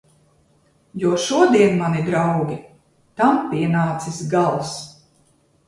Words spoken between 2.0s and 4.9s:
draugi, tam pienācis gals!